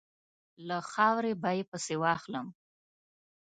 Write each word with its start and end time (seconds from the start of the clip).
له 0.67 0.77
خاورې 0.91 1.33
به 1.41 1.49
یې 1.57 1.63
پسي 1.69 1.95
واخلم. 1.99 2.47